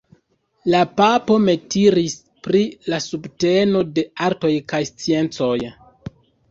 [0.75, 2.17] La papo meritis
[2.47, 2.63] pri
[2.95, 5.57] la subteno de artoj kaj sciencoj.